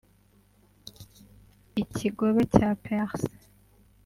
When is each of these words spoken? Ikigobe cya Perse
Ikigobe 1.81 2.41
cya 2.53 2.69
Perse 2.83 3.29